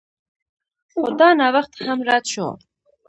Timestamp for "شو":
2.33-2.47